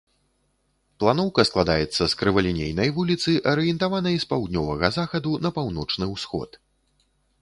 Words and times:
Планоўка 1.01 1.41
складаецца 1.49 2.03
з 2.13 2.17
крывалінейнай 2.21 2.89
вуліцы, 2.97 3.35
арыентаванай 3.51 4.15
з 4.25 4.29
паўднёвага 4.33 4.87
захаду 4.97 5.31
на 5.49 5.53
паўночны 5.59 6.05
ўсход. 6.15 6.49